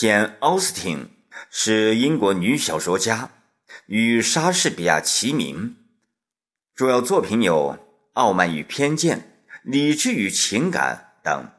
[0.00, 1.10] 简·奥斯汀
[1.50, 3.32] 是英国女小说家，
[3.84, 5.76] 与莎士比亚齐名，
[6.74, 7.76] 主要作品有
[8.14, 9.18] 《傲慢与偏见》
[9.62, 11.52] 《理智与情感》等。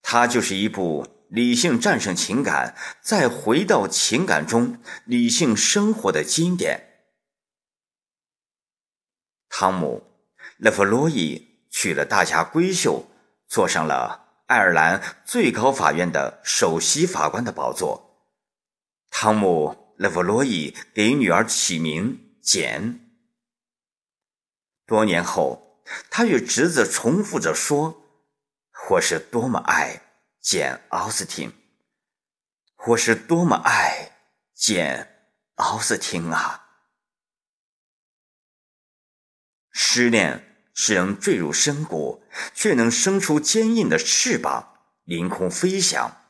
[0.00, 7.02] 它就是一部理性战胜情感，再回到情感中理性生活的经典。
[9.48, 10.04] 汤姆·
[10.58, 13.08] 勒弗洛伊娶了大家闺秀，
[13.48, 18.32] 坐上了爱尔兰最高法院的首席法官的宝座。
[19.10, 22.98] 汤姆·勒弗洛伊给女儿起名简。
[24.86, 28.02] 多年后，他与侄子重复着说。
[28.90, 30.00] 我是多么爱
[30.40, 31.52] 简·奥斯汀！
[32.86, 34.12] 我是多么爱
[34.54, 35.04] 简·
[35.62, 36.70] 奥斯汀啊！
[39.70, 40.47] 失恋
[40.80, 42.22] 使人坠入深谷，
[42.54, 46.24] 却能生出坚硬的翅膀，凌空飞翔。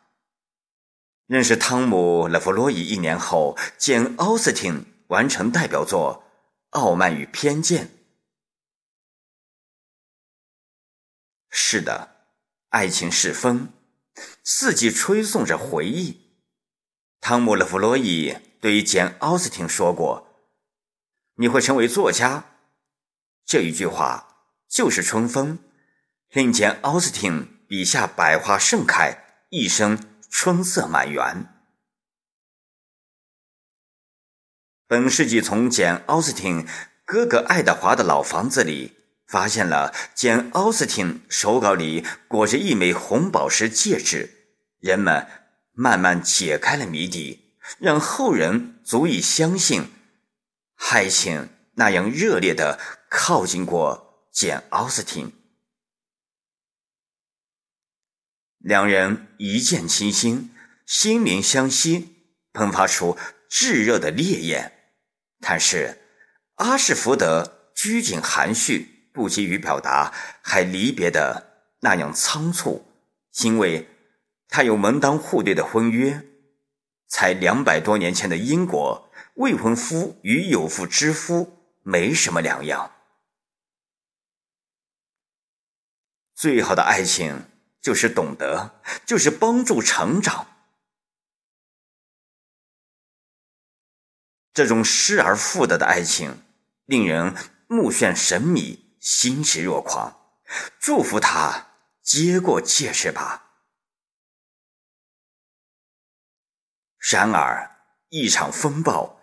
[1.27, 6.25] 认识汤姆·勒弗洛伊一年后，简·奥斯汀完成代表作
[6.79, 7.89] 《傲慢与偏见》。
[11.51, 12.17] 是的。
[12.71, 13.75] 爱情是风，
[14.43, 16.23] 四季吹送着回忆。
[17.21, 20.27] 汤姆·勒弗洛伊对于简·奥斯汀说过
[21.37, 22.45] ：“你会成为作家。”
[23.45, 24.28] 这一句话
[24.69, 25.59] 就是春风，
[26.31, 29.99] 令简·奥斯汀笔下百花盛开，一生
[30.31, 31.47] 春色满园。
[34.87, 36.67] 本世纪从简·奥斯汀
[37.05, 38.95] 哥哥爱德华的老房子里。
[39.29, 45.27] 发现了简·奥斯汀手稿里裹着一枚红宝石戒指，人们
[45.75, 49.93] 慢慢解开了谜底，让后人足以相信，
[50.91, 54.08] 爱情那样热烈的靠近过
[54.39, 55.33] 简·奥斯汀。
[58.59, 60.55] 两人一见倾心，
[60.87, 62.15] 心灵相吸，
[62.53, 63.19] 喷发出
[63.51, 64.93] 炙热的烈焰。
[65.41, 65.99] 但是
[66.55, 69.11] 阿什福德拘谨含蓄。
[69.13, 72.87] 不急于表达，还离别的那样仓促，
[73.43, 73.89] 因为
[74.49, 76.25] 他有门当户对的婚约。
[77.09, 82.93] 才两百多年前的英国，未婚夫与有妇之夫没什么两样。
[86.39, 87.51] 最好的爱情
[87.81, 90.47] 就是懂得，就是帮助成长。
[94.53, 96.45] 这种失而复得的爱情，
[96.85, 97.35] 令人
[97.67, 98.87] 目眩神迷。
[99.01, 100.37] 欣喜若狂，
[100.79, 101.71] 祝福他
[102.03, 103.51] 接过戒指吧。
[106.99, 109.21] 然而，一场风暴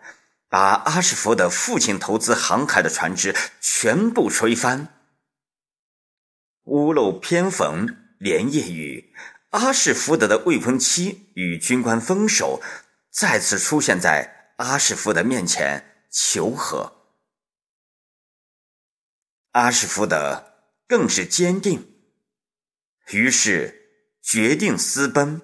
[0.49, 4.94] 把阿什福德父亲投资航海的船只全部吹翻。
[6.65, 9.13] 屋漏偏逢连夜雨，
[9.49, 12.61] 阿什福德的未婚妻与军官分手，
[13.11, 16.93] 再次出现在阿什福德面前求和。
[19.51, 20.53] 阿什福德
[20.87, 21.87] 更是坚定，
[23.11, 25.41] 于是决定私奔。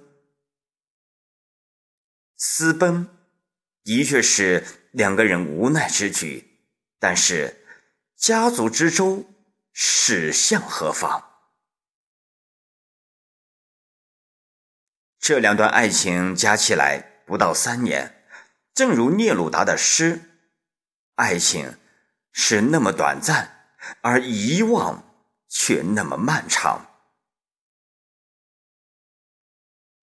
[2.36, 3.08] 私奔
[3.84, 6.60] 的确是两个人无奈之举，
[7.00, 7.64] 但是
[8.18, 9.26] 家族之舟
[9.72, 11.30] 驶向何方？
[15.20, 18.26] 这两段爱情加起来不到三年，
[18.74, 20.22] 正如聂鲁达的诗
[21.16, 21.78] ：“爱情
[22.32, 23.58] 是那么短暂。”
[24.02, 26.88] 而遗忘却那么漫长。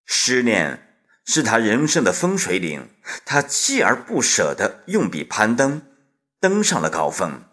[0.05, 2.93] 失恋是他人生的分水岭，
[3.25, 5.97] 他锲而不舍地用笔攀登，
[6.41, 7.45] 登上了高峰。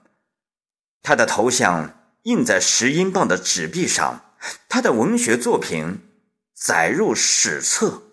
[1.04, 4.34] 他的头像印在十英镑的纸币上，
[4.68, 6.00] 他的文学作品
[6.56, 8.05] 载入史册。